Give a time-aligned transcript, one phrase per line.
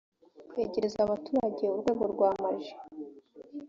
[0.49, 2.73] kwegereza abaturage urwego rwa maji